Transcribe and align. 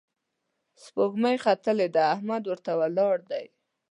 سپوږمۍ 0.83 1.37
ختلې 1.45 1.87
ده، 1.95 2.03
احمد 2.15 2.43
ورته 2.47 2.71
ولياړ 2.79 3.17
دی 3.31 3.45